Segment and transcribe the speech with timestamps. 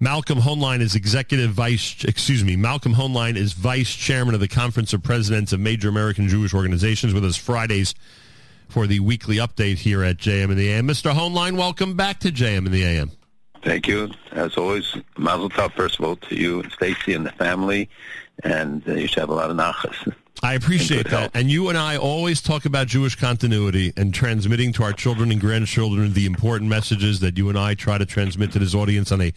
[0.00, 4.92] Malcolm Hoenlein is executive vice, excuse me, Malcolm Hoenlein is vice chairman of the Conference
[4.92, 7.96] of Presidents of Major American Jewish Organizations with us Fridays
[8.68, 10.86] for the weekly update here at JM in the AM.
[10.86, 11.12] Mr.
[11.12, 13.10] Hoenlein, welcome back to JM in the AM.
[13.64, 14.12] Thank you.
[14.30, 17.88] As always, Mazel Tov, first of all, to you and Stacy and the family,
[18.44, 20.14] and uh, you should have a lot of nachas.
[20.42, 21.32] I appreciate that.
[21.34, 25.40] And you and I always talk about Jewish continuity and transmitting to our children and
[25.40, 29.20] grandchildren the important messages that you and I try to transmit to this audience on
[29.20, 29.32] a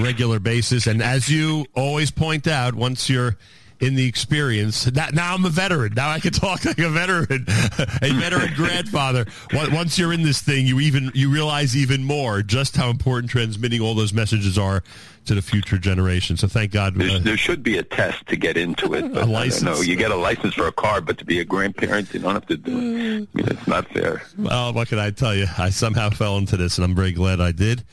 [0.00, 0.86] regular basis.
[0.86, 3.36] And as you always point out, once you're
[3.82, 4.90] in the experience.
[4.92, 5.94] Now I'm a veteran.
[5.94, 9.26] Now I can talk like a veteran, a veteran grandfather.
[9.52, 13.80] Once you're in this thing, you even you realize even more just how important transmitting
[13.80, 14.84] all those messages are
[15.26, 16.36] to the future generation.
[16.36, 17.00] So thank God.
[17.00, 19.12] Uh, there should be a test to get into it.
[19.12, 19.62] But a license.
[19.62, 22.34] No, you get a license for a car, but to be a grandparent, you don't
[22.34, 22.76] have to do it.
[22.76, 24.22] I mean, it's not fair.
[24.36, 25.46] Well, what can I tell you?
[25.58, 27.84] I somehow fell into this, and I'm very glad I did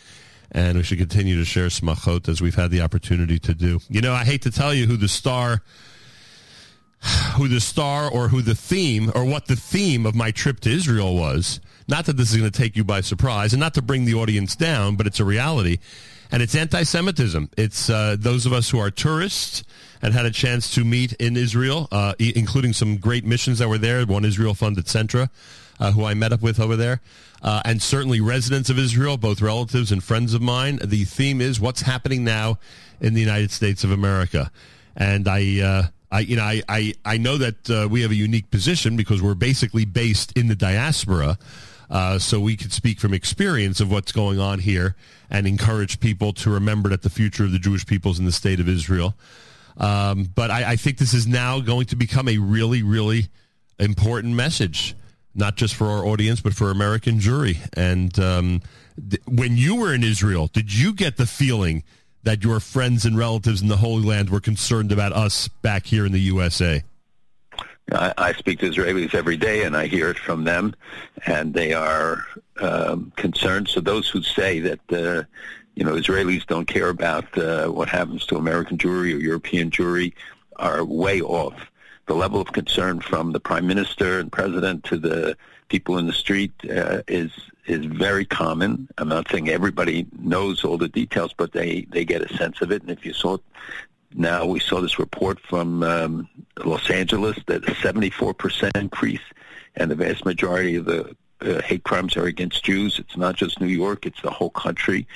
[0.52, 3.80] and we should continue to share smachot as we've had the opportunity to do.
[3.90, 5.62] You know, I hate to tell you who the star,
[7.36, 10.72] who the star, or who the theme, or what the theme of my trip to
[10.72, 11.60] Israel was.
[11.88, 14.14] Not that this is going to take you by surprise, and not to bring the
[14.14, 15.80] audience down, but it's a reality,
[16.32, 17.50] and it's anti-Semitism.
[17.58, 19.64] It's uh, those of us who are tourists
[20.02, 23.78] and had a chance to meet in Israel, uh, including some great missions that were
[23.78, 24.06] there.
[24.06, 25.30] One Israel funded Centra,
[25.80, 27.02] uh, who I met up with over there
[27.42, 30.80] uh, and certainly residents of Israel, both relatives and friends of mine.
[30.84, 32.60] The theme is what's happening now
[33.02, 34.52] in the United States of America,
[34.96, 35.62] and I.
[35.62, 38.98] Uh, I, you know, I, I, I know that uh, we have a unique position
[38.98, 41.38] because we're basically based in the diaspora,
[41.90, 44.96] uh, so we could speak from experience of what's going on here
[45.30, 48.32] and encourage people to remember that the future of the Jewish people is in the
[48.32, 49.16] state of Israel.
[49.78, 53.28] Um, but I, I think this is now going to become a really, really
[53.80, 54.96] important message
[55.36, 57.58] not just for our audience, but for American Jewry.
[57.74, 58.62] And um,
[59.10, 61.84] th- when you were in Israel, did you get the feeling
[62.24, 66.06] that your friends and relatives in the Holy Land were concerned about us back here
[66.06, 66.84] in the USA?
[67.92, 70.76] I, I speak to Israelis every day, and I hear it from them,
[71.26, 72.26] and they are
[72.60, 73.68] um, concerned.
[73.68, 75.24] So those who say that uh,
[75.76, 80.14] you know Israelis don't care about uh, what happens to American Jewry or European Jewry
[80.58, 81.70] are way off
[82.10, 85.38] the level of concern from the prime minister and president to the
[85.70, 87.32] people in the street uh, is
[87.68, 88.88] is very common.
[88.98, 92.72] I'm not saying everybody knows all the details, but they they get a sense of
[92.72, 92.82] it.
[92.82, 93.38] And if you saw
[94.14, 96.30] now, we saw this report from um,
[96.64, 99.22] Los Angeles that a 74% increase,
[99.76, 103.00] and the vast majority of the uh, hate crimes are against Jews.
[103.00, 105.08] It's not just New York; it's the whole country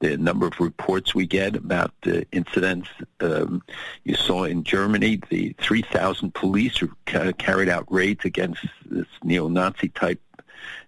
[0.00, 2.88] the number of reports we get about the incidents.
[3.20, 3.62] Um,
[4.04, 10.20] you saw in Germany the 3,000 police who carried out raids against this neo-Nazi type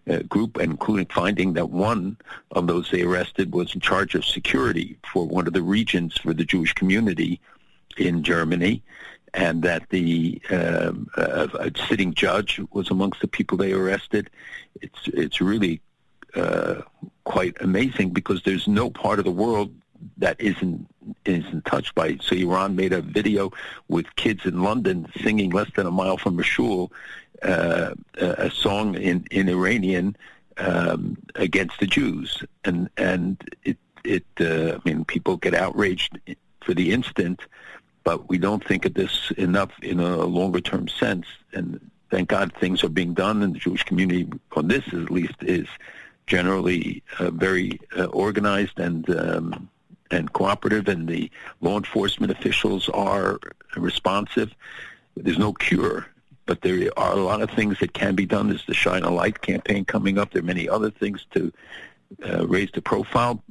[0.09, 2.17] uh, group, including finding that one
[2.53, 6.33] of those they arrested was in charge of security for one of the regions for
[6.33, 7.41] the Jewish community
[7.97, 8.83] in Germany,
[9.35, 14.31] and that the uh, a sitting judge was amongst the people they arrested.
[14.81, 15.81] It's it's really
[16.35, 16.83] uh,
[17.25, 19.73] quite amazing because there's no part of the world
[20.19, 20.87] that isn't
[21.25, 22.23] isn't touched by it.
[22.23, 23.53] So Iran made a video
[23.89, 26.93] with kids in London singing less than a mile from a shul
[27.43, 30.17] uh, a song in in Iranian
[30.59, 36.19] um, against the Jews, and and it it uh, I mean people get outraged
[36.61, 37.41] for the instant,
[38.05, 41.27] but we don't think of this enough in a longer term sense.
[41.53, 45.37] And thank God things are being done, and the Jewish community on this at least
[45.41, 45.67] is
[46.27, 49.69] generally uh, very uh, organized and um,
[50.11, 53.39] and cooperative, and the law enforcement officials are
[53.77, 54.55] responsive.
[55.17, 56.07] There's no cure,
[56.47, 58.49] but there are a lot of things that can be done.
[58.49, 60.33] There's the Shine a Light campaign coming up.
[60.33, 61.53] There are many other things to
[62.27, 63.43] uh, raise the profile,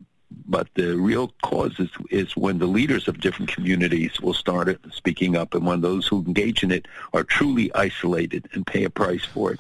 [0.47, 5.36] but the real cause is, is when the leaders of different communities will start speaking
[5.36, 9.26] up, and when those who engage in it are truly isolated and pay a price
[9.26, 9.59] for it,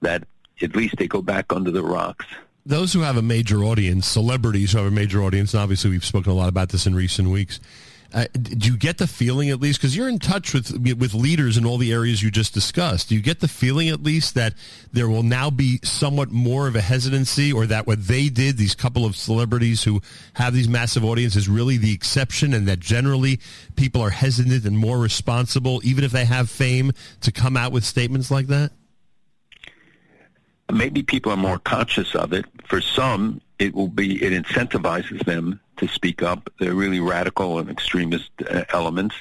[0.00, 0.24] that
[0.62, 2.26] at least they go back under the rocks
[2.66, 6.04] those who have a major audience, celebrities who have a major audience, and obviously we've
[6.04, 7.60] spoken a lot about this in recent weeks.
[8.12, 11.56] Uh, do you get the feeling at least because you're in touch with with leaders
[11.56, 13.08] in all the areas you just discussed?
[13.08, 14.54] Do you get the feeling at least that
[14.92, 18.74] there will now be somewhat more of a hesitancy, or that what they did, these
[18.74, 20.02] couple of celebrities who
[20.34, 23.38] have these massive audiences, is really the exception, and that generally
[23.76, 26.90] people are hesitant and more responsible, even if they have fame,
[27.20, 28.72] to come out with statements like that?
[30.70, 32.46] Maybe people are more conscious of it.
[32.64, 36.50] For some, it will be it incentivizes them to speak up.
[36.58, 39.16] They're really radical and extremist uh, elements.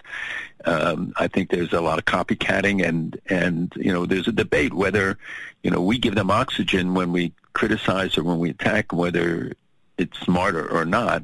[0.65, 4.73] Um, I think there's a lot of copycatting, and and you know there's a debate
[4.73, 5.17] whether
[5.63, 9.53] you know we give them oxygen when we criticize or when we attack, whether
[9.97, 11.23] it's smarter or not.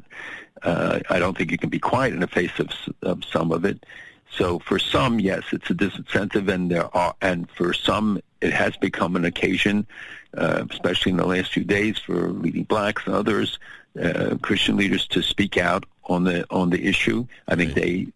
[0.64, 2.70] Uh, I don't think you can be quiet in the face of,
[3.04, 3.86] of some of it.
[4.32, 8.76] So for some, yes, it's a disincentive, and there are, and for some, it has
[8.78, 9.88] become an occasion,
[10.38, 13.60] uh, especially in the last few days, for leading blacks and others,
[14.02, 17.26] uh, Christian leaders, to speak out on the on the issue.
[17.48, 18.08] I think they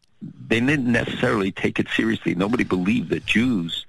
[0.47, 2.35] they didn't necessarily take it seriously.
[2.35, 3.85] Nobody believed that Jews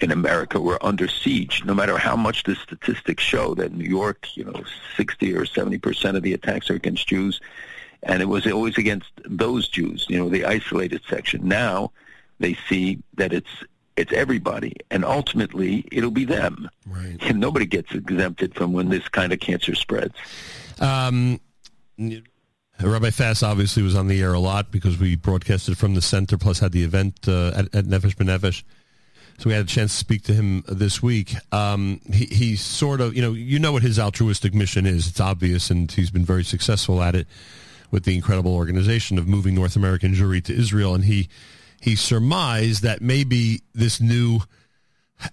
[0.00, 4.28] in America were under siege, no matter how much the statistics show that New York,
[4.34, 4.62] you know,
[4.96, 7.40] 60 or 70 percent of the attacks are against Jews,
[8.02, 11.48] and it was always against those Jews, you know, the isolated section.
[11.48, 11.92] Now
[12.38, 13.64] they see that it's
[13.98, 16.70] it's everybody, and ultimately it'll be them.
[16.86, 17.16] Right.
[17.20, 20.14] And nobody gets exempted from when this kind of cancer spreads.
[20.80, 21.40] Um,
[22.80, 26.38] Rabbi Fass obviously was on the air a lot because we broadcasted from the center,
[26.38, 28.62] plus had the event uh, at, at Nefesh B'Nefesh.
[29.38, 31.34] So we had a chance to speak to him this week.
[31.52, 35.08] Um, he, he's sort of, you know, you know what his altruistic mission is.
[35.08, 37.26] It's obvious, and he's been very successful at it
[37.90, 40.94] with the incredible organization of moving North American Jewry to Israel.
[40.94, 41.28] And he
[41.80, 44.40] he surmised that maybe this new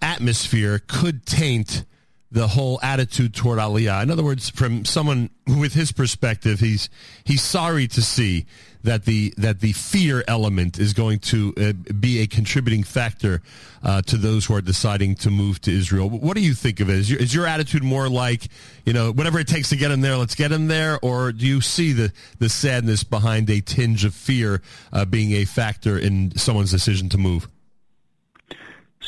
[0.01, 1.85] atmosphere could taint
[2.31, 4.03] the whole attitude toward Aliyah.
[4.03, 6.89] In other words, from someone with his perspective, he's
[7.23, 8.45] he's sorry to see
[8.83, 13.41] that the that the fear element is going to uh, be a contributing factor
[13.83, 16.09] uh, to those who are deciding to move to Israel.
[16.09, 16.97] What do you think of it?
[16.97, 18.47] Is your, is your attitude more like
[18.85, 21.45] you know whatever it takes to get him there, let's get him there, or do
[21.45, 24.61] you see the the sadness behind a tinge of fear
[24.91, 27.47] uh, being a factor in someone's decision to move?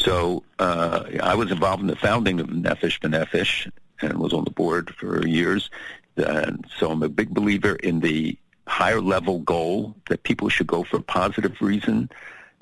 [0.07, 3.69] So uh, I was involved in the founding of Nefesh B'Nefesh
[4.01, 5.69] and was on the board for years.
[6.15, 8.37] And so I'm a big believer in the
[8.67, 12.09] higher level goal that people should go for a positive reason,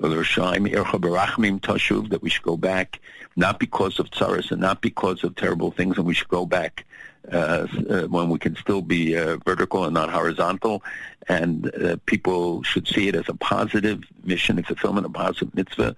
[0.00, 0.24] that we
[2.30, 2.98] should go back,
[3.36, 6.84] not because of tsaras and not because of terrible things, and we should go back
[7.32, 10.82] uh, uh, when we can still be uh, vertical and not horizontal.
[11.28, 15.94] And uh, people should see it as a positive mission, a fulfillment, a positive mitzvah,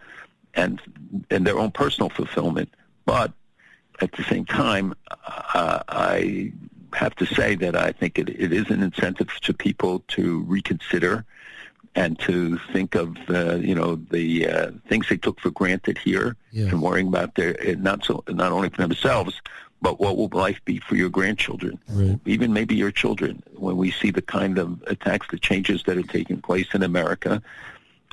[0.54, 0.80] and
[1.30, 2.70] and their own personal fulfillment.
[3.04, 3.32] But
[4.00, 4.94] at the same time,
[5.54, 6.52] uh, I
[6.94, 11.24] have to say that I think it, it is an incentive to people to reconsider
[11.94, 16.36] and to think of uh, you know the uh, things they took for granted here
[16.52, 16.66] yeah.
[16.66, 19.40] and worrying about their not so not only for themselves
[19.80, 22.18] but what will life be for your grandchildren right.
[22.26, 26.02] even maybe your children when we see the kind of attacks the changes that are
[26.02, 27.42] taking place in America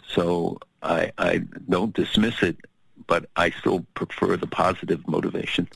[0.08, 2.58] so I, I don't dismiss it
[3.08, 5.68] but I still prefer the positive motivation.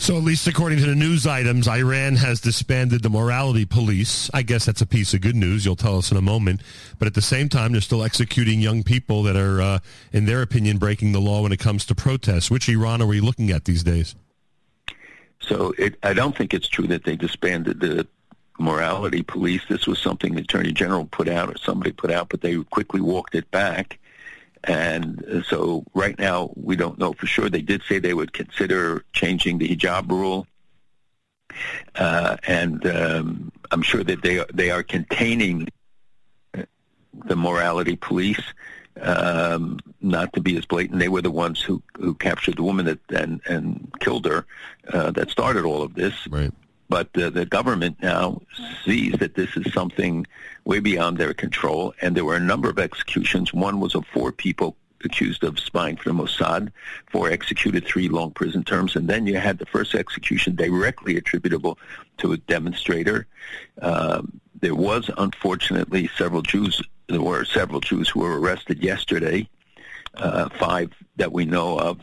[0.00, 4.30] So, at least according to the news items, Iran has disbanded the morality police.
[4.32, 5.64] I guess that's a piece of good news.
[5.64, 6.60] You'll tell us in a moment.
[7.00, 9.78] But at the same time, they're still executing young people that are, uh,
[10.12, 12.48] in their opinion, breaking the law when it comes to protests.
[12.48, 14.14] Which Iran are we looking at these days?
[15.40, 18.06] So, it, I don't think it's true that they disbanded the
[18.58, 19.62] morality police.
[19.68, 23.00] This was something the Attorney General put out or somebody put out, but they quickly
[23.00, 23.98] walked it back.
[24.64, 27.48] And so right now, we don't know for sure.
[27.48, 30.46] They did say they would consider changing the hijab rule.
[31.94, 35.68] Uh, and um, I'm sure that they are, they are containing
[37.24, 38.42] the morality police,
[39.00, 40.98] um, not to be as blatant.
[40.98, 44.44] They were the ones who, who captured the woman that, and, and killed her
[44.92, 46.26] uh, that started all of this.
[46.28, 46.52] Right.
[46.88, 48.40] But uh, the government now
[48.84, 50.26] sees that this is something
[50.64, 53.52] way beyond their control, and there were a number of executions.
[53.52, 56.72] One was of four people accused of spying for the Mossad,
[57.10, 61.78] four executed, three long prison terms, and then you had the first execution directly attributable
[62.18, 63.26] to a demonstrator.
[63.80, 66.82] Um, there was, unfortunately, several Jews.
[67.06, 69.48] There were several Jews who were arrested yesterday.
[70.14, 72.00] Uh, five that we know of.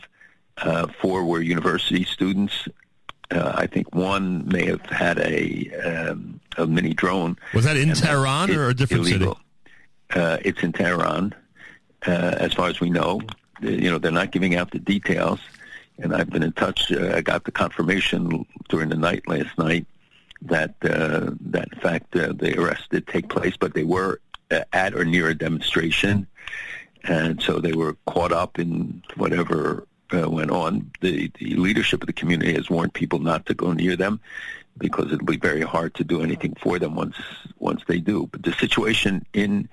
[0.56, 2.66] Uh, four were university students,
[3.30, 7.36] uh, I think one may have had a um, a mini drone.
[7.54, 9.34] Was that in Tehran or a different illegal.
[9.34, 10.20] city?
[10.20, 11.34] Uh, it's in Tehran,
[12.06, 13.20] uh, as far as we know.
[13.60, 15.40] You know, they're not giving out the details,
[15.98, 16.92] and I've been in touch.
[16.92, 19.86] Uh, I got the confirmation during the night last night
[20.42, 24.20] that uh, that in fact uh, the arrest did take place, but they were
[24.72, 26.26] at or near a demonstration,
[27.04, 32.06] and so they were caught up in whatever uh, went on, the, the leadership of
[32.06, 34.20] the community has warned people not to go near them
[34.78, 37.16] because it'll be very hard to do anything for them once
[37.58, 38.28] once they do.
[38.30, 39.68] But the situation in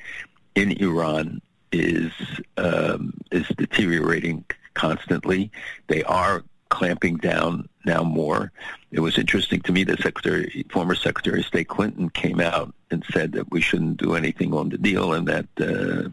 [0.55, 2.11] in Iran is
[2.57, 5.51] um, is deteriorating constantly.
[5.87, 8.51] They are clamping down now more.
[8.91, 13.05] It was interesting to me that Secretary, former Secretary of State Clinton came out and
[13.11, 16.09] said that we shouldn't do anything on the deal and that uh,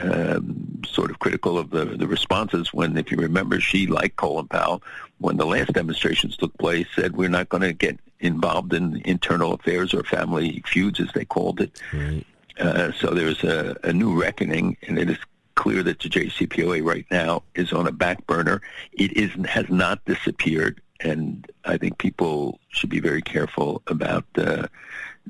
[0.00, 4.48] um, sort of critical of the, the responses when, if you remember, she, like Colin
[4.48, 4.82] Powell,
[5.18, 9.52] when the last demonstrations took place, said we're not going to get involved in internal
[9.52, 11.80] affairs or family feuds, as they called it.
[11.92, 12.24] Right.
[12.58, 15.18] Uh, so there's a, a new reckoning, and it is
[15.54, 18.62] clear that the JCPOA right now is on a back burner.
[18.92, 24.68] It is has not disappeared, and I think people should be very careful about uh,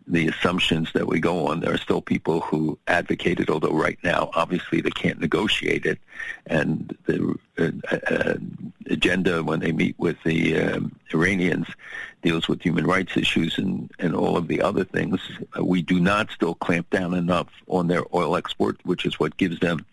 [0.06, 1.60] the assumptions that we go on.
[1.60, 5.98] There are still people who advocate it, although right now, obviously, they can't negotiate it.
[6.46, 8.34] And the uh, uh,
[8.86, 11.68] agenda, when they meet with the um, Iranians,
[12.22, 15.20] deals with human rights issues and, and all of the other things.
[15.56, 19.36] Uh, we do not still clamp down enough on their oil export, which is what
[19.36, 19.84] gives them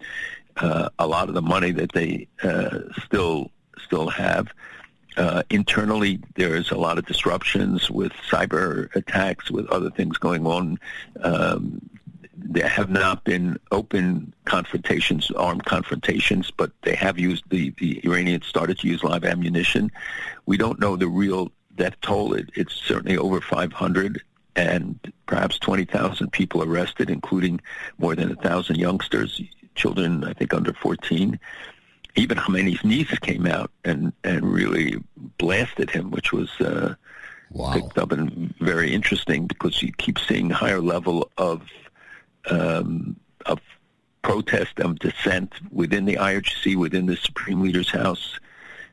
[0.58, 3.52] uh, a lot of the money that they uh, still
[3.84, 4.48] still have.
[5.18, 10.80] Uh, internally, there's a lot of disruptions with cyber attacks, with other things going on.
[11.22, 11.82] Um,
[12.34, 18.48] there have not been open confrontations, armed confrontations, but they have used the, the Iranians
[18.48, 19.92] started to use live ammunition.
[20.46, 22.34] We don't know the real death toll.
[22.34, 24.22] It, it's certainly over 500
[24.56, 27.62] and perhaps 20,000 people arrested, including
[27.98, 29.42] more than a thousand youngsters,
[29.76, 31.40] children, I think, under 14
[32.16, 35.02] even Khamenei's niece came out and and really
[35.38, 36.96] blasted him, which was uh,
[37.52, 37.74] wow.
[37.74, 41.64] picked up and very interesting because you keep seeing higher level of
[42.50, 43.16] um,
[43.46, 43.60] of
[44.22, 48.40] protest and dissent within the IRGC, within the Supreme Leader's house.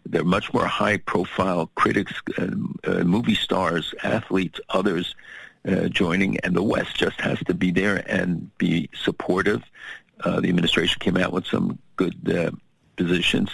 [0.07, 2.47] They're much more high-profile critics, uh,
[2.85, 5.15] uh, movie stars, athletes, others
[5.69, 9.63] uh, joining, and the West just has to be there and be supportive.
[10.25, 12.51] Uh, the administration came out with some good uh,
[13.02, 13.50] positions,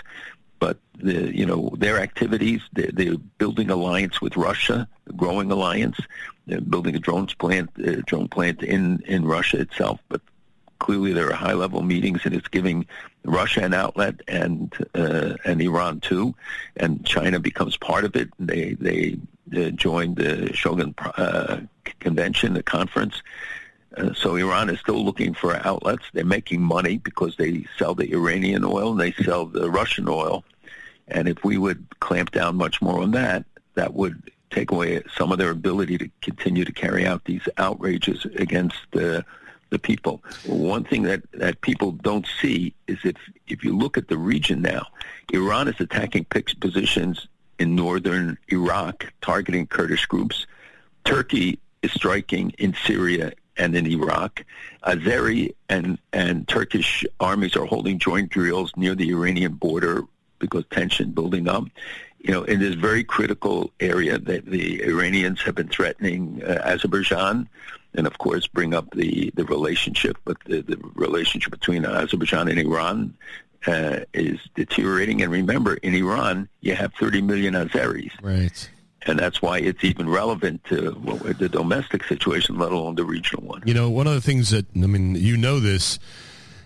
[0.58, 2.60] but the, you know their activities.
[2.72, 4.88] They're, they're building alliance with Russia,
[5.22, 5.98] growing alliance.
[6.46, 8.82] They're building a drones plant, a drone plant in
[9.14, 10.00] in Russia itself.
[10.08, 10.22] But
[10.78, 12.86] clearly, there are high level meetings, and it's giving
[13.24, 16.34] Russia an outlet and uh, and Iran too.
[16.76, 18.28] And China becomes part of it.
[18.38, 19.18] They they
[19.56, 21.60] uh, joined the Shogun uh,
[22.00, 23.22] Convention, the conference.
[23.96, 26.04] Uh, so Iran is still looking for outlets.
[26.12, 30.44] They're making money because they sell the Iranian oil and they sell the Russian oil.
[31.08, 35.32] And if we would clamp down much more on that, that would take away some
[35.32, 39.24] of their ability to continue to carry out these outrages against the
[39.70, 40.22] the people.
[40.46, 43.16] One thing that, that people don't see is if
[43.48, 44.86] if you look at the region now,
[45.32, 47.26] Iran is attacking positions
[47.58, 50.46] in northern Iraq, targeting Kurdish groups.
[51.04, 54.44] Turkey is striking in Syria and in Iraq.
[54.84, 60.02] Azeri and, and Turkish armies are holding joint drills near the Iranian border
[60.38, 61.64] because tension building up.
[62.18, 67.48] You know, in this very critical area that the Iranians have been threatening uh, Azerbaijan,
[67.94, 72.58] and of course bring up the, the relationship, but the, the relationship between Azerbaijan and
[72.58, 73.14] Iran
[73.66, 75.22] uh, is deteriorating.
[75.22, 78.12] And remember, in Iran, you have 30 million Azeris.
[78.22, 78.68] Right
[79.06, 80.90] and that's why it's even relevant to
[81.38, 83.62] the domestic situation, let alone the regional one.
[83.64, 85.98] You know, one of the things that I mean, you know this.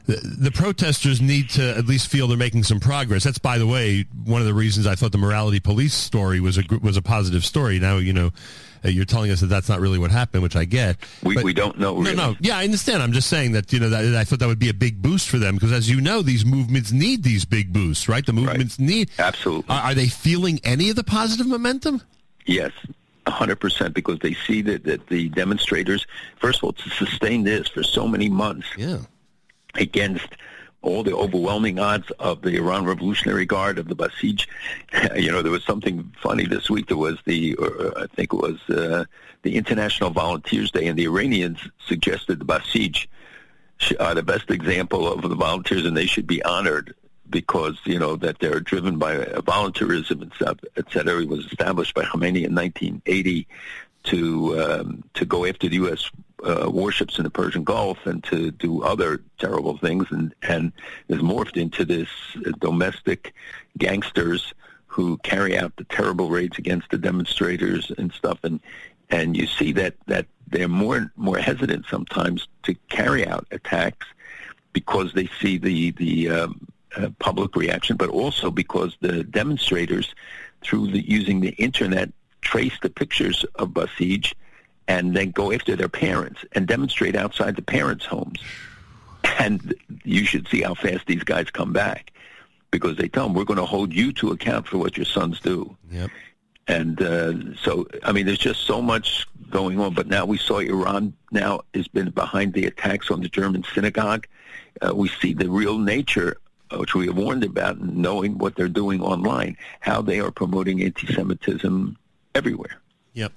[0.07, 3.25] The, the protesters need to at least feel they're making some progress.
[3.25, 6.57] That's, by the way, one of the reasons I thought the morality police story was
[6.57, 7.78] a was a positive story.
[7.78, 8.30] Now, you know,
[8.85, 10.97] uh, you're telling us that that's not really what happened, which I get.
[11.23, 11.97] We, but, we don't know.
[11.97, 12.14] Really.
[12.14, 12.37] No, no.
[12.40, 13.02] Yeah, I understand.
[13.02, 15.28] I'm just saying that you know that, I thought that would be a big boost
[15.28, 18.25] for them because, as you know, these movements need these big boosts, right?
[18.25, 18.87] The movements right.
[18.87, 19.75] need absolutely.
[19.75, 22.02] Are, are, they feeling any of the positive momentum?
[22.49, 22.73] Yes,
[23.26, 27.83] 100% because they see that, that the demonstrators, first of all, to sustain this for
[27.83, 29.00] so many months yeah.
[29.75, 30.28] against
[30.81, 34.47] all the overwhelming odds of the Iran Revolutionary Guard, of the Basij.
[35.21, 36.87] You know, there was something funny this week.
[36.87, 39.05] There was the, uh, I think it was uh,
[39.43, 43.09] the International Volunteers Day, and the Iranians suggested the Basij
[44.00, 46.95] are the best example of the volunteers, and they should be honored
[47.30, 51.23] because you know that they're driven by volunteerism and stuff, et cetera.
[51.23, 53.47] It was established by Khomeini in 1980
[54.04, 56.11] to um, to go after the U.S.
[56.42, 60.73] Uh, warships in the Persian Gulf and to do other terrible things, and and
[61.08, 62.08] is morphed into this
[62.61, 63.35] domestic
[63.76, 64.54] gangsters
[64.87, 68.61] who carry out the terrible raids against the demonstrators and stuff, and
[69.11, 74.06] and you see that that they're more more hesitant sometimes to carry out attacks
[74.73, 80.14] because they see the the um, uh, public reaction, but also because the demonstrators,
[80.62, 84.33] through the, using the internet, trace the pictures of Basij
[84.87, 88.40] and then go after their parents and demonstrate outside the parents' homes.
[89.38, 92.12] And you should see how fast these guys come back
[92.71, 95.40] because they tell them, we're going to hold you to account for what your sons
[95.40, 95.76] do.
[95.90, 96.11] Yep.
[96.66, 99.95] And uh, so, I mean, there's just so much going on.
[99.95, 104.26] But now we saw Iran now has been behind the attacks on the German synagogue
[104.80, 106.37] uh, we see the real nature,
[106.72, 111.96] which we have warned about, knowing what they're doing online, how they are promoting anti-Semitism
[112.34, 112.80] everywhere.
[113.14, 113.32] Yep.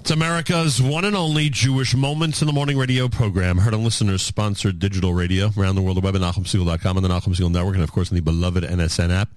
[0.00, 3.58] It's America's one and only Jewish Moments in the Morning radio program.
[3.58, 7.36] Heard on listeners-sponsored digital radio around the world, the web at NachumSegal.com and the Nachum
[7.36, 9.28] Segal Network, and of course on the beloved NSN app.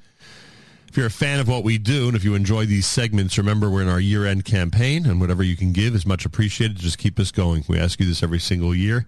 [0.88, 3.70] If you're a fan of what we do and if you enjoy these segments, remember
[3.70, 6.78] we're in our year-end campaign, and whatever you can give is much appreciated.
[6.78, 7.64] Just keep us going.
[7.68, 9.06] We ask you this every single year.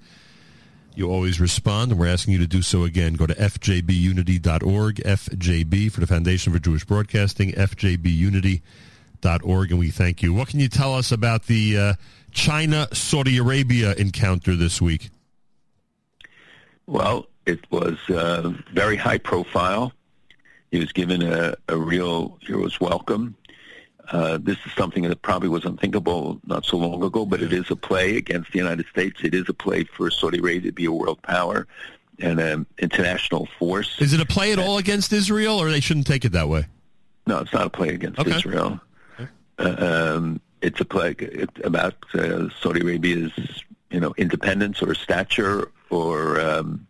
[0.98, 3.14] You always respond, and we're asking you to do so again.
[3.14, 8.62] Go to fjbunity.org, FJB for the Foundation for Jewish Broadcasting, FJBunity.org
[9.44, 10.34] org, and we thank you.
[10.34, 11.94] What can you tell us about the uh,
[12.32, 15.10] China Saudi Arabia encounter this week?
[16.86, 19.92] Well, it was uh, very high profile.
[20.72, 23.36] He was given a, a real hero's welcome.
[24.12, 27.70] Uh, this is something that probably was unthinkable not so long ago, but it is
[27.70, 29.20] a play against the United States.
[29.24, 31.68] It is a play for Saudi Arabia to be a world power
[32.20, 34.00] and an international force.
[34.00, 36.68] Is it a play at all against Israel, or they shouldn't take it that way?
[37.26, 38.36] No, it's not a play against okay.
[38.36, 38.80] Israel.
[39.60, 43.32] Um, it's a plague about uh, Saudi Arabia's,
[43.92, 46.88] you know, independence or stature, or um,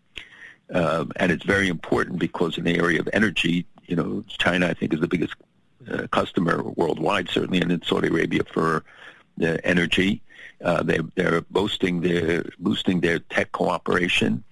[0.73, 4.73] um, and it's very important because in the area of energy, you know, China I
[4.73, 5.43] think is the biggest uh,
[6.11, 8.83] customer worldwide, certainly, and in Saudi Arabia for
[9.37, 10.21] the energy.
[10.63, 14.43] Uh, they, they're boasting their boosting their tech cooperation,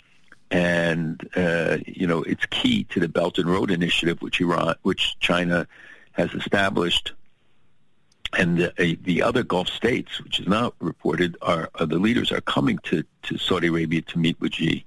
[0.52, 5.18] and uh, you know it's key to the Belt and Road Initiative, which Iran, which
[5.20, 5.68] China
[6.12, 7.14] has established
[8.38, 12.42] and the, the, other Gulf states, which is not reported, are, are, the leaders are
[12.42, 14.86] coming to, to Saudi Arabia to meet with Xi.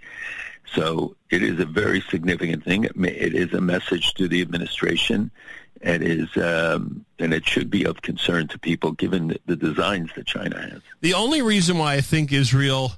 [0.75, 2.85] So it is a very significant thing.
[2.85, 5.31] It is a message to the administration.
[5.81, 10.27] It is, um, and it should be of concern to people given the, designs that
[10.27, 10.83] China has.
[11.01, 12.93] The only reason why I think Israel,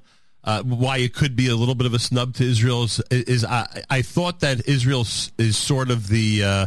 [0.45, 3.45] uh, why it could be a little bit of a snub to Israel is, is
[3.45, 5.03] I, I thought that Israel
[5.39, 6.45] is sort of the.
[6.45, 6.67] Uh,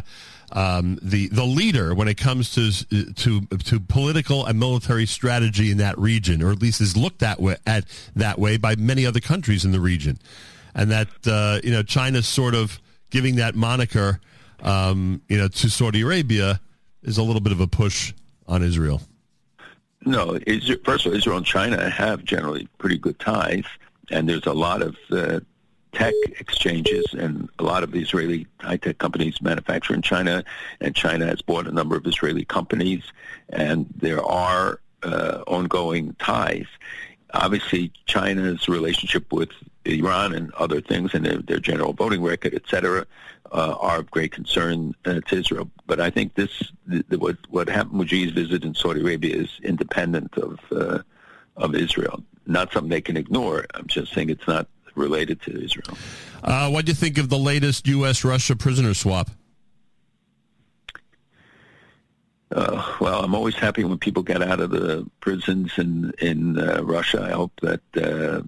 [0.52, 2.70] um, the the leader when it comes to
[3.14, 7.40] to to political and military strategy in that region, or at least is looked at
[7.40, 10.18] way, at that way by many other countries in the region,
[10.74, 14.20] and that uh, you know China's sort of giving that moniker,
[14.64, 16.60] um, you know, to Saudi Arabia
[17.02, 18.12] is a little bit of a push
[18.48, 19.00] on Israel.
[20.06, 20.38] No,
[20.84, 23.64] first of all, Israel and China have generally pretty good ties,
[24.10, 25.40] and there's a lot of uh,
[25.92, 30.44] tech exchanges, and a lot of Israeli high-tech companies manufacture in China,
[30.80, 33.02] and China has bought a number of Israeli companies,
[33.48, 36.66] and there are uh, ongoing ties.
[37.32, 39.50] Obviously, China's relationship with
[39.84, 43.06] Iran and other things, and their, their general voting record, et cetera,
[43.52, 45.70] uh, are of great concern uh, to Israel.
[45.86, 49.50] But I think this, the, the, what, what happened with visit in Saudi Arabia is
[49.62, 50.98] independent of uh,
[51.56, 52.22] of Israel.
[52.46, 53.64] Not something they can ignore.
[53.74, 55.96] I'm just saying it's not related to Israel.
[56.42, 59.30] Uh, what do you think of the latest U.S.-Russia prisoner swap?
[62.54, 66.82] Uh, well, I'm always happy when people get out of the prisons in in uh,
[66.84, 67.22] Russia.
[67.22, 68.42] I hope that uh,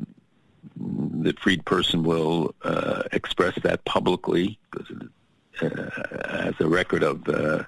[0.79, 5.69] the freed person will uh, express that publicly uh,
[6.29, 7.65] has a record of uh,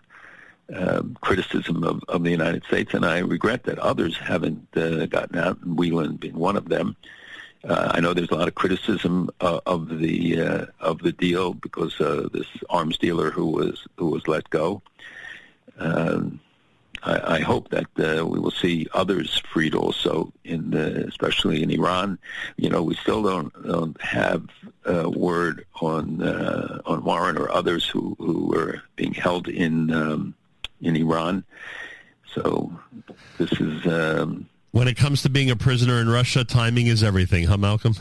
[0.74, 5.58] um, criticism of, of the United States, and I regret that others haven't gotten out,
[5.62, 6.96] and Whelan being one of them.
[7.64, 11.54] Uh, I know there's a lot of criticism uh, of the uh, of the deal
[11.54, 14.80] because uh, this arms dealer who was who was let go.
[15.78, 16.40] Um,
[17.08, 21.70] I, I, hope that uh, we will see others freed also, in the, especially in
[21.70, 22.18] Iran.
[22.56, 24.42] You know, we still don't don't have
[24.84, 30.34] a word on uh, on Warren or others who who were being held in um,
[30.80, 31.44] in Iran.
[32.34, 32.72] So
[33.38, 33.86] this is.
[33.86, 37.94] Um, when it comes to being a prisoner in Russia, timing is everything, huh, Malcolm?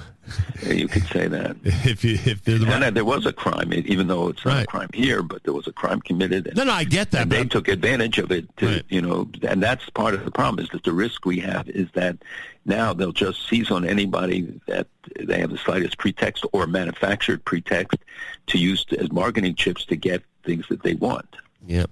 [0.62, 1.56] Yeah, you could say that.
[1.64, 4.64] if you, if the, and there was a crime, even though it's not right.
[4.64, 6.48] a crime here, but there was a crime committed.
[6.48, 7.30] And, no, no, I get that.
[7.30, 8.84] They took advantage of it to, right.
[8.90, 11.88] you know, and that's part of the problem is that the risk we have is
[11.94, 12.18] that
[12.66, 14.88] now they'll just seize on anybody that
[15.20, 17.98] they have the slightest pretext or manufactured pretext
[18.48, 21.38] to use as bargaining chips to get things that they want.
[21.66, 21.86] Yeah.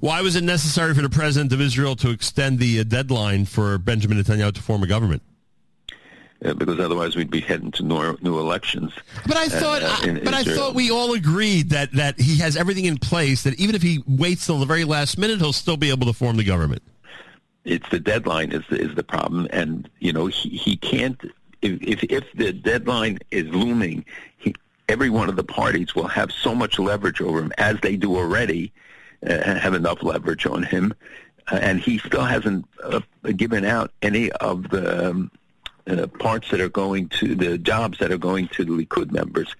[0.00, 3.78] Why was it necessary for the president of Israel to extend the uh, deadline for
[3.78, 5.22] Benjamin Netanyahu to form a government?
[6.44, 8.92] Uh, because otherwise we'd be heading to new, new elections.
[9.28, 10.34] But I thought, uh, but Israel.
[10.34, 13.44] I thought we all agreed that that he has everything in place.
[13.44, 16.12] That even if he waits till the very last minute, he'll still be able to
[16.12, 16.82] form the government.
[17.64, 21.20] It's the deadline is the, is the problem, and you know he he can't.
[21.60, 24.04] If if, if the deadline is looming,
[24.38, 24.52] he,
[24.88, 28.16] every one of the parties will have so much leverage over him, as they do
[28.16, 28.72] already
[29.22, 30.94] have enough leverage on him,
[31.50, 33.00] uh, and he still hasn't uh,
[33.36, 35.30] given out any of the um,
[35.86, 39.54] uh, parts that are going to the jobs that are going to the Likud members.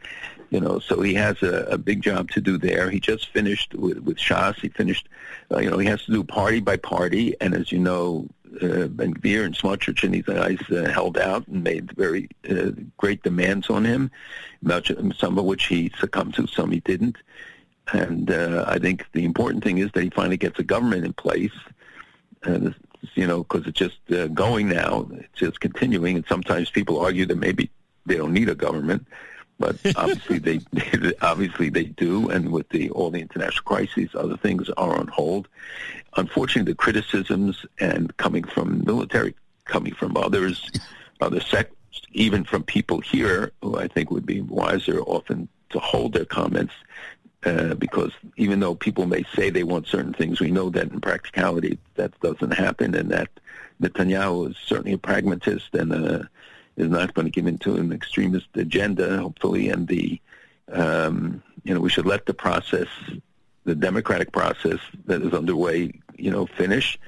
[0.50, 2.90] You know, so he has a, a big job to do there.
[2.90, 4.60] He just finished with, with Shas.
[4.60, 5.08] He finished,
[5.50, 7.34] uh, you know, he has to do party by party.
[7.40, 8.28] And as you know,
[8.60, 12.72] uh, Ben Gvir and Smotrich and these guys uh, held out and made very uh,
[12.98, 14.10] great demands on him,
[14.60, 17.16] much, some of which he succumbed to, some he didn't.
[17.92, 21.12] And uh, I think the important thing is that he finally gets a government in
[21.12, 21.52] place.
[22.44, 22.70] Uh,
[23.14, 25.08] you know, because it's just uh, going now.
[25.12, 27.70] It's just continuing, and sometimes people argue that maybe
[28.06, 29.06] they don't need a government,
[29.58, 30.60] but obviously they
[31.22, 32.30] obviously they do.
[32.30, 35.48] And with the all the international crises, other things are on hold.
[36.16, 40.70] Unfortunately, the criticisms and coming from military, coming from others,
[41.20, 46.12] other sectors, even from people here who I think would be wiser often to hold
[46.12, 46.74] their comments
[47.44, 51.00] uh, because even though people may say they want certain things, we know that in
[51.00, 53.28] practicality that doesn't happen, and that
[53.80, 56.22] Netanyahu is certainly a pragmatist and uh,
[56.76, 60.20] is not going to give into an extremist agenda, hopefully, and the
[60.72, 62.88] um, you know we should let the process,
[63.64, 66.98] the democratic process that is underway, you know, finish.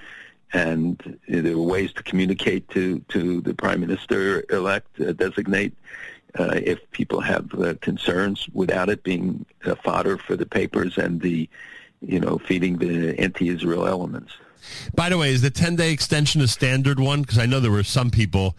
[0.52, 5.74] And there are ways to communicate to, to the prime minister elect, uh, designate
[6.38, 11.20] uh, if people have uh, concerns without it being uh, fodder for the papers and
[11.20, 11.48] the,
[12.00, 14.32] you know, feeding the anti-Israel elements.
[14.94, 17.22] By the way, is the 10-day extension a standard one?
[17.22, 18.56] Because I know there were some people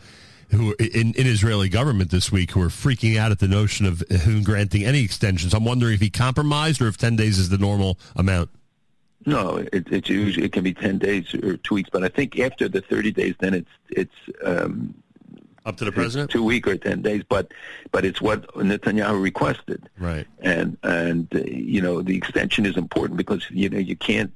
[0.51, 4.01] who in, in Israeli government this week who were freaking out at the notion of
[4.09, 5.53] him granting any extensions.
[5.53, 8.51] I'm wondering if he compromised or if 10 days is the normal amount.
[9.25, 12.39] No, it, it's usually it can be 10 days or two weeks, but I think
[12.39, 14.93] after the 30 days, then it's it's um,
[15.65, 16.31] up to the president?
[16.31, 17.51] Two week or ten days, but
[17.91, 19.89] but it's what Netanyahu requested.
[19.97, 20.27] Right.
[20.39, 24.31] And and uh, you know the extension is important because you know you can't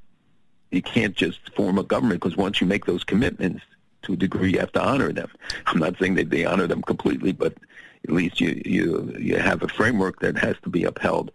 [0.72, 3.64] you can't just form a government because once you make those commitments
[4.04, 5.30] to a degree you have to honor them.
[5.66, 7.54] I'm not saying that they honor them completely, but
[8.08, 11.32] at least you you you have a framework that has to be upheld.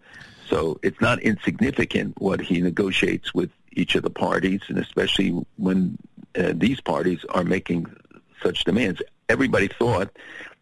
[0.47, 5.97] So it's not insignificant what he negotiates with each of the parties, and especially when
[6.37, 7.87] uh, these parties are making
[8.43, 10.09] such demands everybody thought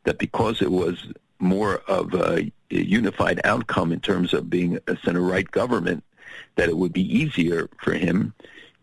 [0.04, 1.08] that because it was
[1.40, 6.04] more of a, unified outcome in terms of being a center-right government,
[6.56, 8.34] that it would be easier for him.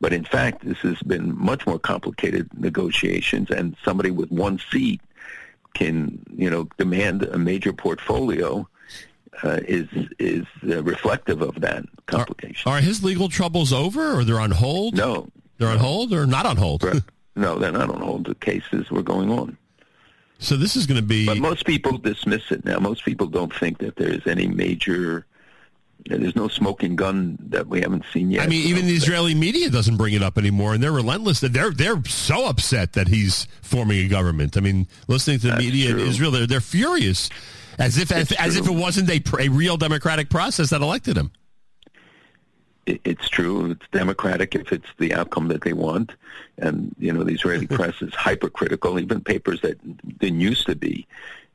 [0.00, 5.00] But in fact, this has been much more complicated negotiations, and somebody with one seat
[5.74, 8.68] can, you know, demand a major portfolio.
[9.42, 9.88] Uh, is
[10.18, 12.70] is uh, reflective of that complication.
[12.70, 14.96] Are, are, his legal troubles over, or they're on hold?
[14.96, 16.84] No, they're on hold, or not on hold.
[17.36, 18.26] no, they're not on hold.
[18.26, 19.56] The cases were going on.
[20.40, 21.26] So this is going to be.
[21.26, 22.79] But most people dismiss it now.
[22.79, 25.26] Most people don't think that there's any major.
[26.07, 28.42] There's no smoking gun that we haven't seen yet.
[28.42, 31.40] I mean, even the Israeli media doesn't bring it up anymore, and they're relentless.
[31.40, 34.57] They're they're so upset that he's forming a government.
[34.57, 36.00] I mean, listening to the That's media true.
[36.00, 37.29] in Israel, they're they're furious,
[37.79, 41.33] as if as, as if it wasn't a, a real democratic process that elected him
[42.86, 43.70] it's true.
[43.70, 46.12] It's democratic if it's the outcome that they want.
[46.58, 48.98] And, you know, the Israeli press is hypercritical.
[48.98, 49.78] Even papers that
[50.18, 51.06] didn't used to be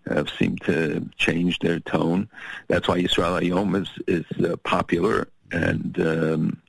[0.07, 2.29] have seemed to change their tone.
[2.67, 5.27] That's why Israel Hayom is, is uh, popular.
[5.51, 6.61] And um,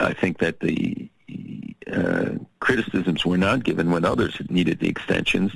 [0.00, 1.08] I think that the
[1.92, 5.52] uh, criticisms were not given when others needed the extensions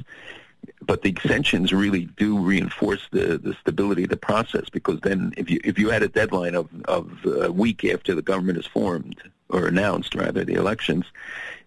[0.83, 5.51] but the extensions really do reinforce the, the stability of the process because then if
[5.51, 7.11] you if you had a deadline of, of
[7.43, 11.05] a week after the government is formed or announced rather the elections,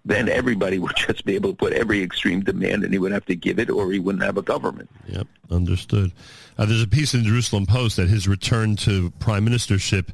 [0.05, 3.25] then everybody would just be able to put every extreme demand and he would have
[3.25, 4.89] to give it or he wouldn't have a government.
[5.07, 6.11] Yep, understood.
[6.57, 10.09] Uh, there's a piece in the Jerusalem Post that his return to prime ministership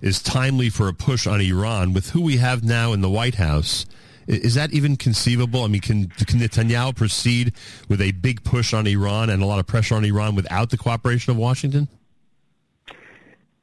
[0.00, 3.34] is timely for a push on Iran with who we have now in the White
[3.34, 3.86] House
[4.26, 5.64] is that even conceivable?
[5.64, 7.54] I mean, can, can Netanyahu proceed
[7.88, 10.76] with a big push on Iran and a lot of pressure on Iran without the
[10.76, 11.88] cooperation of Washington?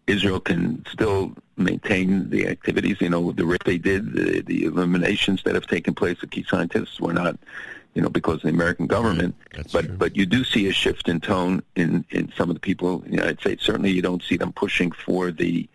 [0.07, 2.97] Israel can still maintain the activities.
[3.01, 6.45] You know, the rape they did, the, the eliminations that have taken place of key
[6.47, 7.37] scientists were not,
[7.93, 8.95] you know, because of the American mm-hmm.
[8.95, 9.35] government.
[9.55, 9.71] Right.
[9.71, 9.97] but true.
[9.97, 13.11] but you do see a shift in tone in in some of the people in
[13.11, 13.65] the United States.
[13.65, 15.67] Certainly, you don't see them pushing for the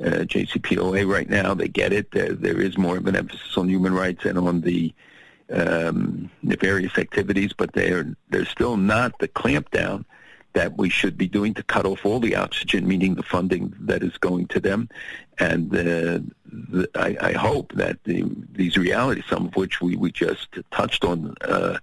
[0.00, 1.54] uh, JCPOA right now.
[1.54, 2.10] They get it.
[2.10, 4.92] There, there is more of an emphasis on human rights and on the
[5.50, 10.04] um, nefarious activities, but they're they're still not the clampdown
[10.54, 14.02] that we should be doing to cut off all the oxygen, meaning the funding that
[14.02, 14.88] is going to them.
[15.38, 20.10] And uh, the, I, I hope that the, these realities, some of which we, we
[20.10, 21.78] just touched on, uh,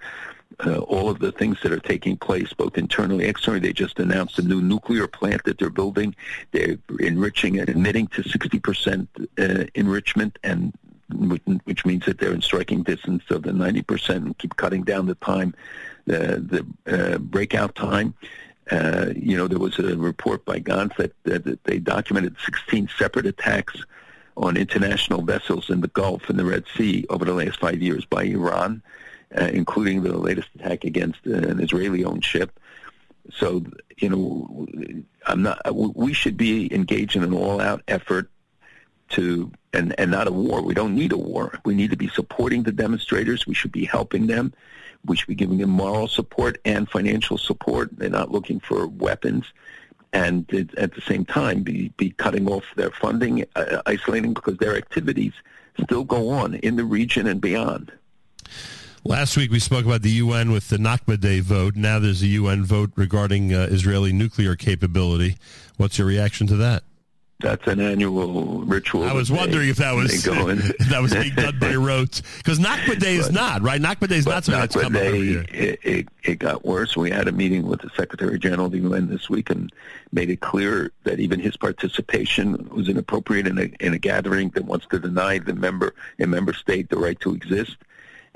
[0.66, 3.60] uh, all of the things that are taking place, both internally, externally.
[3.60, 6.16] They just announced a new nuclear plant that they're building.
[6.52, 10.74] They're enriching and admitting to 60% uh, enrichment, and
[11.66, 15.16] which means that they're in striking distance of the 90% and keep cutting down the
[15.16, 15.54] time,
[16.06, 18.14] the, the uh, breakout time.
[18.72, 23.28] Uh, you know, there was a report by Gantz that, that they documented 16 separate
[23.28, 23.84] attacks
[24.38, 28.06] on international vessels in the Gulf and the Red Sea over the last five years
[28.06, 32.60] by Iran, uh, including the latest attack against uh, an Israeli-owned ship.
[33.32, 33.66] So,
[33.98, 34.68] you know,
[35.26, 35.60] I'm not.
[35.74, 38.30] We should be engaged in an all-out effort
[39.10, 40.62] to, and and not a war.
[40.62, 41.60] We don't need a war.
[41.66, 43.48] We need to be supporting the demonstrators.
[43.48, 44.54] We should be helping them.
[45.06, 47.90] We should be giving them moral support and financial support.
[47.94, 49.46] They're not looking for weapons
[50.16, 54.78] and at the same time be, be cutting off their funding, uh, isolating because their
[54.78, 55.34] activities
[55.84, 57.92] still go on in the region and beyond.
[59.08, 61.76] Last week we spoke about the UN with the Nakba Day vote.
[61.76, 65.38] Now there's a UN vote regarding uh, Israeli nuclear capability.
[65.78, 66.84] What's your reaction to that?
[67.40, 69.04] that's an annual ritual.
[69.04, 72.58] I was wondering they, if that was if that was being done by rote because
[72.58, 73.80] Nakba Day is not right.
[73.80, 75.46] Nakba Day is not something Nakba that's come Day, every year.
[75.50, 76.98] It, it, it, got worse.
[76.98, 79.72] We had a meeting with the Secretary General of the UN this week and
[80.12, 84.66] made it clear that even his participation was inappropriate in a in a gathering that
[84.66, 87.76] wants to deny the member a member state the right to exist.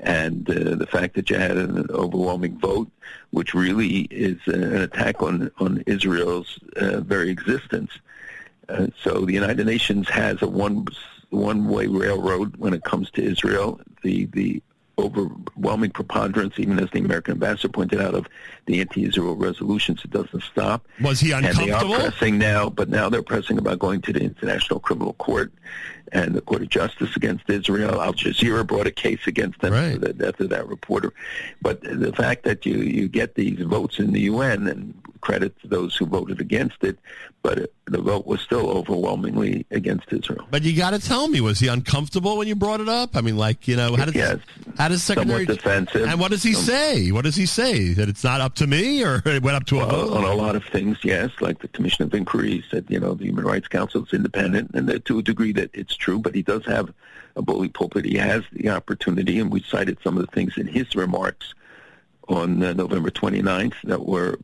[0.02, 2.90] And uh, the fact that you had an overwhelming vote,
[3.30, 7.90] which really is an attack on on Israel's uh, very existence
[8.70, 10.86] uh, so the United Nations has a one
[11.30, 13.80] one way railroad when it comes to Israel.
[14.02, 14.62] The the
[15.00, 18.26] overwhelming preponderance, even as the American ambassador pointed out, of
[18.66, 20.86] the anti-Israel resolutions, it doesn't stop.
[21.00, 21.74] Was he uncomfortable?
[21.74, 25.14] And they are pressing now, but now they're pressing about going to the International Criminal
[25.14, 25.52] Court
[26.12, 28.00] and the Court of Justice against Israel.
[28.00, 29.92] Al Jazeera brought a case against them right.
[29.92, 31.12] for the death of that reporter.
[31.62, 35.68] But the fact that you, you get these votes in the UN, and credit to
[35.68, 36.98] those who voted against it,
[37.42, 40.46] but the vote was still overwhelmingly against Israel.
[40.50, 43.16] But you got to tell me, was he uncomfortable when you brought it up?
[43.16, 44.38] I mean, like, you know, how did, yes,
[44.76, 45.46] how does Secretary...
[45.46, 46.08] defensive.
[46.08, 47.10] And what does he say?
[47.12, 47.92] What does he say?
[47.92, 50.14] That it's not up to me, or it went up to well?
[50.14, 51.30] On a lot of things, yes.
[51.40, 55.04] Like the Commission of Inquiry said, you know, the Human Rights Council is independent, and
[55.04, 56.92] to a degree that it's true, but he does have
[57.36, 58.04] a bully pulpit.
[58.04, 61.54] He has the opportunity, and we cited some of the things in his remarks
[62.28, 64.38] on uh, November 29th that were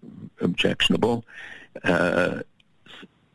[0.46, 1.24] objectionable.
[1.85, 2.40] Uh,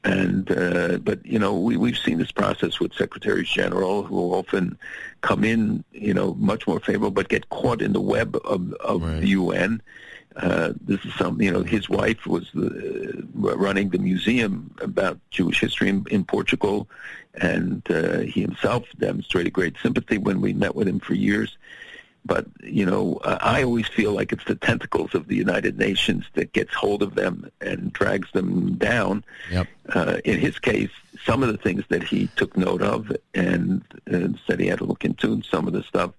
[0.04, 4.76] and uh, but you know we we've seen this process with secretaries general who often
[5.21, 9.04] come in you know much more favorable but get caught in the web of of
[9.04, 9.19] right.
[9.19, 9.80] the UN
[10.38, 15.19] uh, this is something, you know, his wife was the, uh, running the museum about
[15.30, 16.88] Jewish history in, in Portugal,
[17.36, 21.58] and uh, he himself demonstrated great sympathy when we met with him for years.
[22.23, 26.53] But, you know, I always feel like it's the tentacles of the United Nations that
[26.53, 29.23] gets hold of them and drags them down.
[29.51, 29.67] Yep.
[29.89, 30.91] Uh, in his case,
[31.25, 34.86] some of the things that he took note of and, and said he had to
[34.86, 36.12] look into, and some of the stuff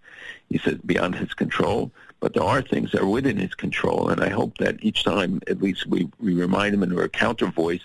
[0.49, 4.21] he said beyond his control but there are things that are within his control, and
[4.21, 7.47] I hope that each time, at least, we, we remind him and we're a counter
[7.47, 7.83] voice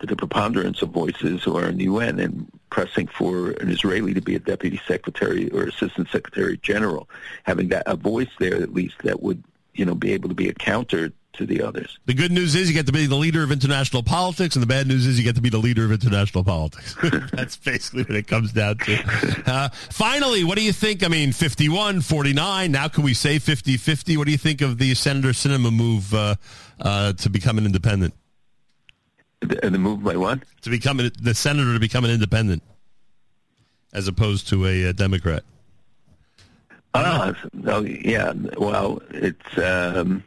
[0.00, 4.14] to the preponderance of voices who are in the UN and pressing for an Israeli
[4.14, 7.08] to be a deputy secretary or assistant secretary general,
[7.44, 9.42] having that a voice there at least that would
[9.74, 11.98] you know be able to be a counter to the others.
[12.06, 14.66] The good news is you get to be the leader of international politics, and the
[14.66, 16.96] bad news is you get to be the leader of international politics.
[17.32, 19.42] That's basically what it comes down to.
[19.46, 21.04] Uh, finally, what do you think?
[21.04, 24.16] I mean, 51, 49, now can we say 50-50?
[24.16, 26.36] What do you think of the Senator Sinema move uh,
[26.80, 28.14] uh, to become an independent?
[29.48, 30.40] The, the, move by what?
[30.62, 32.62] To become an, the senator to become an independent,
[33.92, 35.44] as opposed to a, a Democrat.
[36.94, 37.34] Oh,
[37.82, 38.32] yeah.
[38.56, 39.58] Well, it's...
[39.58, 40.24] Um,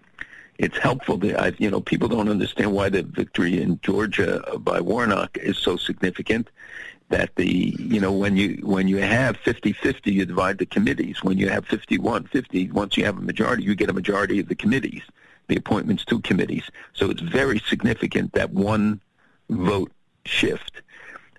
[0.58, 1.20] it's helpful.
[1.20, 5.58] To, I, you know, people don't understand why the victory in Georgia by Warnock is
[5.58, 6.50] so significant.
[7.10, 11.24] That the you know when you when you have 50-50, you divide the committees.
[11.24, 14.56] When you have 51-50, once you have a majority, you get a majority of the
[14.56, 15.04] committees,
[15.48, 16.70] the appointments to committees.
[16.94, 19.00] So it's very significant that one
[19.50, 19.92] vote
[20.26, 20.82] shift.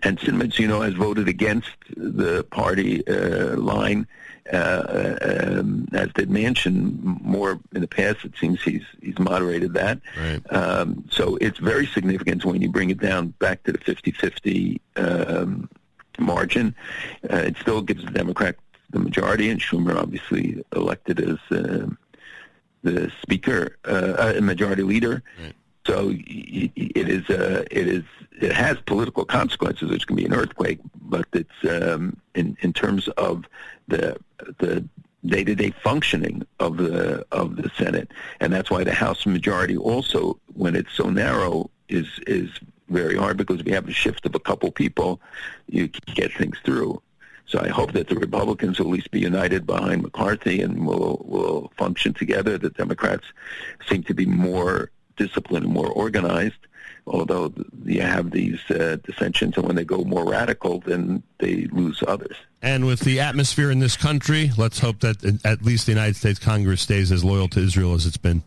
[0.02, 4.06] And Sinema, you know, has voted against the party uh, line
[4.52, 8.24] uh, um, as did Manchin more in the past.
[8.24, 10.00] It seems he's he's moderated that.
[10.18, 10.52] Right.
[10.52, 15.68] Um, so it's very significant when you bring it down back to the 50-50 um,
[16.18, 16.74] margin.
[17.30, 18.58] Uh, it still gives the Democrats
[18.90, 21.86] the majority, and Schumer obviously elected as uh,
[22.82, 25.22] the speaker, uh, a majority leader.
[25.42, 25.52] Right.
[25.88, 28.04] So it is uh, it is
[28.42, 30.80] it has political consequences, which can be an earthquake.
[31.00, 33.46] But it's um, in in terms of
[33.88, 34.16] the
[34.58, 34.84] the
[35.24, 40.76] day-to-day functioning of the of the Senate, and that's why the House majority also, when
[40.76, 42.50] it's so narrow, is is
[42.90, 45.22] very hard because if you have a shift of a couple people,
[45.68, 47.00] you get things through.
[47.46, 51.24] So I hope that the Republicans will at least be united behind McCarthy and will
[51.24, 52.58] will function together.
[52.58, 53.24] The Democrats
[53.88, 56.66] seem to be more disciplined more organized,
[57.06, 57.52] although
[57.84, 62.36] you have these uh, dissensions, and when they go more radical, then they lose others.
[62.62, 66.38] And with the atmosphere in this country, let's hope that at least the United States
[66.38, 68.42] Congress stays as loyal to Israel as it's been.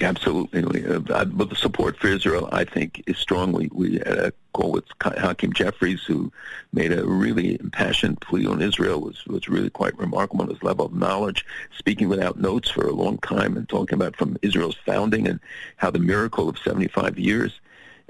[0.00, 0.86] Absolutely.
[0.86, 3.52] Uh, but the support for Israel, I think, is strong.
[3.52, 6.32] We, we had a call with Hakeem Jeffries, who
[6.72, 10.86] made a really impassioned plea on Israel, was, was really quite remarkable in his level
[10.86, 11.44] of knowledge,
[11.76, 15.40] speaking without notes for a long time and talking about from Israel's founding and
[15.76, 17.60] how the miracle of 75 years.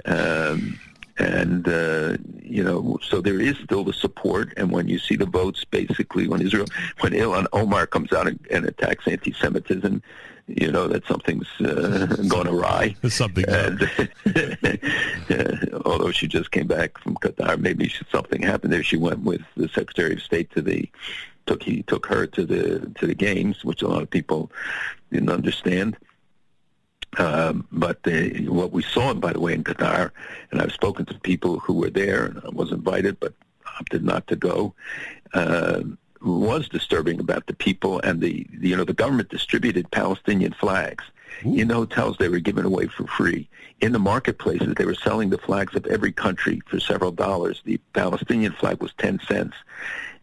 [0.04, 0.78] Um,
[1.18, 4.52] and, uh, you know, so there is still the support.
[4.56, 6.66] And when you see the votes, basically, when Israel,
[7.00, 10.00] when Ilhan Omar comes out and, and attacks anti-Semitism,
[10.48, 12.96] you know that something's uh, gone awry.
[13.08, 13.44] something.
[13.48, 13.82] And,
[15.30, 18.82] uh, although she just came back from Qatar, maybe she, something happened there.
[18.82, 20.88] She went with the Secretary of State to the
[21.46, 24.50] took he took her to the to the games, which a lot of people
[25.12, 25.96] didn't understand.
[27.16, 30.10] Um, but the, what we saw, by the way, in Qatar,
[30.50, 33.32] and I've spoken to people who were there, and I was invited, but
[33.80, 34.74] opted not to go.
[35.32, 35.80] Uh,
[36.22, 41.04] was disturbing about the people and the, the you know the government distributed Palestinian flags
[41.46, 41.54] Ooh.
[41.54, 43.48] in the hotels they were given away for free
[43.80, 47.62] in the marketplaces they were selling the flags of every country for several dollars.
[47.64, 49.56] The Palestinian flag was 10 cents.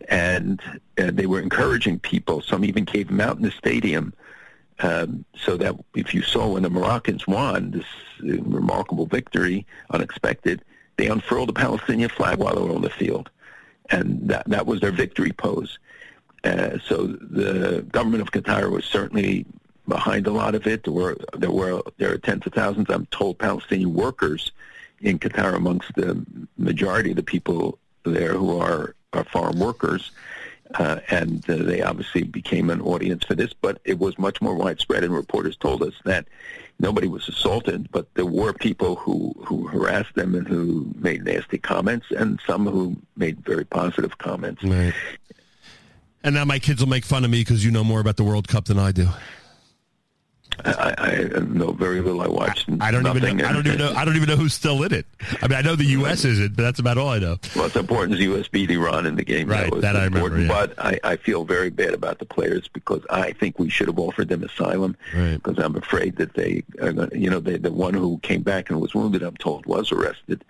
[0.10, 0.62] And
[0.98, 2.42] uh, they were encouraging people.
[2.42, 4.14] Some even gave them out in the stadium.
[4.80, 7.86] Um, so that if you saw when the Moroccans won this
[8.22, 10.66] uh, remarkable victory unexpected
[10.98, 13.30] they unfurled the Palestinian flag while they were on the field.
[13.90, 15.80] And that that was their victory pose.
[16.46, 19.46] Uh, so the government of Qatar was certainly
[19.88, 20.84] behind a lot of it.
[20.84, 22.88] There were there were there are tens of thousands.
[22.90, 24.52] I'm told Palestinian workers
[25.02, 26.24] in Qatar amongst the
[26.58, 30.12] majority of the people there who are are foreign workers.
[30.74, 34.56] Uh, and uh, they obviously became an audience for this, but it was much more
[34.56, 35.04] widespread.
[35.04, 36.28] And reporters told us that
[36.80, 41.60] nobody was assaulted, but there were people who, who harassed them and who made nasty
[41.60, 44.64] comments, and some who made very positive comments.
[44.64, 44.94] Right.
[46.26, 48.24] And now my kids will make fun of me because you know more about the
[48.24, 49.08] World Cup than I do.
[50.64, 52.22] I, I know very little.
[52.22, 52.68] I watched.
[52.82, 53.38] I don't even.
[53.38, 53.94] Know, I don't even know.
[53.94, 55.06] I don't even know who's still in it.
[55.42, 56.02] I mean, I know the mm-hmm.
[56.02, 56.26] U.S.
[56.26, 57.38] isn't, but that's about all I know.
[57.56, 58.18] Well, it's important.
[58.20, 58.48] U.S.
[58.48, 59.50] beat Iran in the game.
[59.50, 59.70] Right.
[59.70, 60.40] That, that I remember.
[60.40, 60.48] Yeah.
[60.48, 64.00] But I, I feel very bad about the players because I think we should have
[64.00, 64.96] offered them asylum.
[65.14, 65.36] Right.
[65.36, 68.72] Because I'm afraid that they, are going you know, they, the one who came back
[68.72, 70.44] and was wounded, I'm told, was arrested,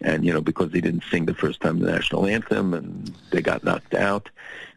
[0.00, 3.40] and you know, because they didn't sing the first time the national anthem and they
[3.42, 4.28] got knocked out.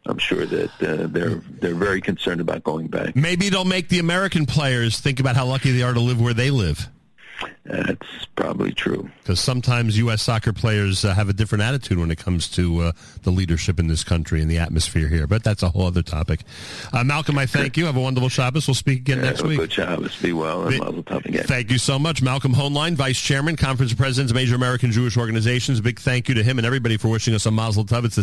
[0.10, 3.16] I'm sure that uh, they're they're very concerned about going back.
[3.16, 6.34] Maybe it'll make the American players think about how lucky they are to live where
[6.34, 6.90] they live.
[7.66, 9.10] That's probably true.
[9.22, 10.24] Because sometimes U.S.
[10.24, 12.92] soccer players uh, have a different attitude when it comes to uh,
[13.22, 15.28] the leadership in this country and the atmosphere here.
[15.28, 16.42] But that's a whole other topic.
[16.92, 17.86] Uh, Malcolm, I thank you.
[17.86, 18.68] Have a wonderful Shabbos.
[18.68, 19.60] We'll speak again yeah, next week.
[19.60, 20.20] Good Shabbos.
[20.20, 21.44] Be well and Mazel Tov again.
[21.44, 22.24] Thank you so much.
[22.24, 25.80] Malcolm Hoenlein, Vice Chairman, Conference of Presidents of Major American Jewish Organizations.
[25.80, 28.04] Big thank you to him and everybody for wishing us a Mazel Tov.
[28.04, 28.18] It's the